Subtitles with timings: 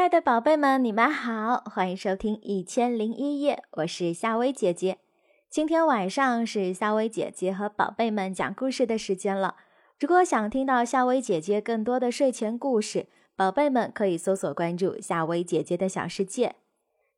[0.00, 4.96] 亲爱的宝贝们，你们好，欢迎收听《一千零一夜》，我是夏薇姐姐。
[5.50, 9.56] 今天晚上是夏薇姐姐和宝贝们讲故事的时间了。
[9.98, 16.54] 如果想听到夏薇姐姐更多的睡前故事，宝贝们可以搜索关注夏薇姐姐的小世界。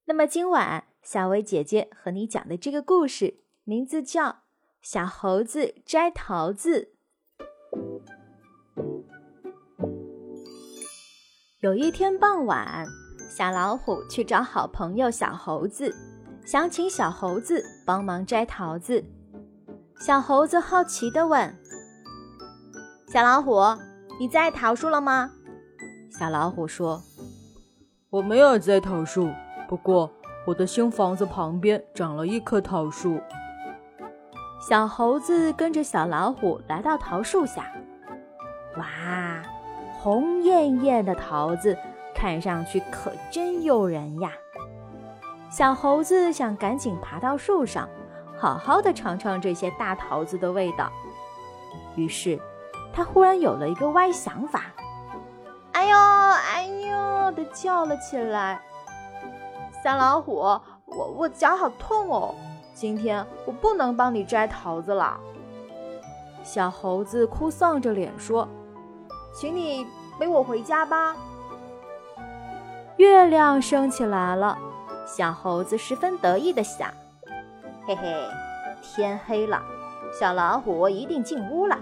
[0.06, 4.24] 那么今晚夏薇姐姐和你讲的这个故事名字叫
[4.80, 6.80] 《小猴子摘桃子》。
[11.62, 12.84] 有一天傍晚，
[13.30, 15.94] 小老虎去找好朋友小猴子，
[16.44, 19.04] 想请小猴子帮忙摘桃子。
[20.00, 21.56] 小猴子好奇地问
[23.06, 23.60] ：“小老虎，
[24.18, 25.30] 你摘桃树了吗？”
[26.18, 27.00] 小老虎说
[28.10, 29.30] ：“我没有摘桃树，
[29.68, 30.10] 不过
[30.44, 33.20] 我的新房子旁边长了一棵桃树。”
[34.68, 37.72] 小猴子跟着小老虎来到桃树下，
[38.78, 39.44] 哇！
[40.02, 41.78] 红艳艳的桃子，
[42.12, 44.32] 看上去可真诱人呀！
[45.48, 47.88] 小猴子想赶紧爬到树上，
[48.36, 50.90] 好好的尝尝这些大桃子的味道。
[51.94, 52.36] 于是，
[52.92, 54.72] 他忽然有了一个歪想法
[55.70, 58.60] ：“哎呦，哎呦！”的叫了起来。
[59.84, 62.34] 小老虎，我我脚好痛哦，
[62.74, 65.16] 今天我不能帮你摘桃子了。
[66.42, 68.48] 小猴子哭丧着脸说。
[69.32, 69.86] 请你
[70.18, 71.16] 背我回家吧。
[72.96, 74.56] 月亮升起来了，
[75.06, 76.92] 小猴子十分得意地想
[77.86, 78.14] ：“嘿嘿，
[78.82, 79.60] 天黑了，
[80.18, 81.76] 小老虎一定进屋了。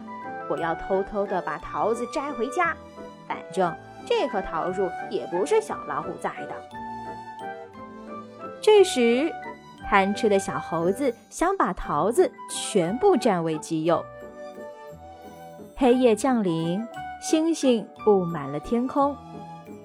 [0.48, 2.74] 我要偷偷地把桃子摘回家，
[3.26, 3.74] 反正
[4.06, 6.54] 这棵桃树也不是小老虎栽的。”
[8.62, 9.32] 这时，
[9.88, 14.04] 贪吃的小猴子想把桃子全部占为己有。
[15.76, 16.86] 黑夜降临。
[17.20, 19.14] 星星布满了天空，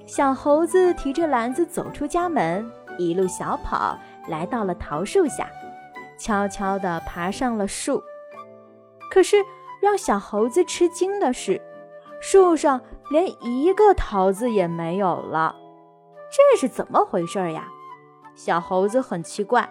[0.06, 2.66] 小猴子提着篮子走出家门，
[2.98, 5.50] 一路小跑来到了桃树下，
[6.18, 8.02] 悄悄地爬上了树。
[9.12, 9.36] 可是
[9.82, 11.62] 让小猴子吃惊的是，
[12.22, 15.58] 树上连一个桃子也没有了。
[16.32, 17.68] 这是怎么回事呀？
[18.34, 19.70] 小猴子很奇怪，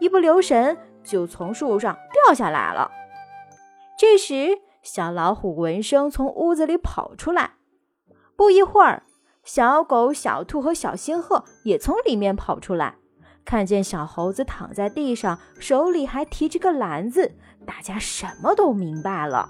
[0.00, 2.90] 一不留神就从树上掉下来了。
[3.96, 7.52] 这时，小老虎闻声从屋子里跑出来，
[8.36, 9.02] 不一会儿，
[9.42, 12.96] 小狗、小兔和小仙鹤也从里面跑出来，
[13.46, 17.34] 看见小猴子躺在地上，手里还提着个篮子，
[17.66, 19.48] 大家什么都明白了。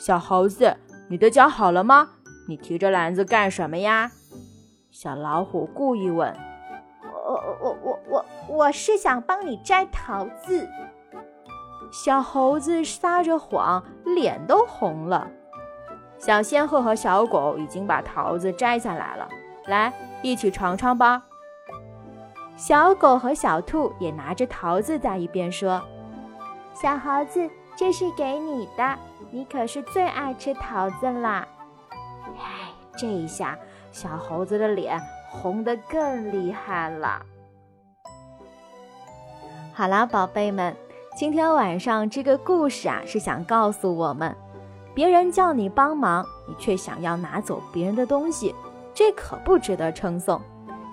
[0.00, 0.76] 小猴子，
[1.08, 2.10] 你的脚好了吗？
[2.48, 4.10] 你提着篮子干什么呀？
[4.90, 6.36] 小老虎故意问。
[7.04, 10.68] 我我我我我我是想帮你摘桃子。
[11.90, 15.28] 小猴子撒着谎，脸都红了。
[16.18, 19.28] 小仙鹤和小狗已经把桃子摘下来了，
[19.66, 19.92] 来，
[20.22, 21.22] 一起尝尝吧。
[22.56, 25.82] 小狗和小兔也拿着桃子在一边说
[26.74, 28.98] ：“小猴子，这是给你的，
[29.30, 31.48] 你可是最爱吃桃子啦。”
[32.38, 33.58] 哎，这一下，
[33.90, 35.00] 小猴子的脸
[35.30, 37.22] 红得更厉害了。
[39.72, 40.76] 好啦，宝贝们。
[41.16, 44.34] 今天晚上这个故事啊，是想告诉我们，
[44.94, 48.54] 别人叫你帮忙，你却想要拿走别人的东西，
[48.94, 50.40] 这可不值得称颂。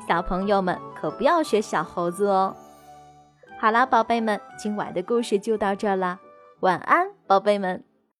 [0.07, 2.53] 小朋友们可不要学小猴子哦。
[3.59, 6.19] 好啦，宝贝们，今晚的故事就到这啦，
[6.61, 7.86] 晚安，宝贝们。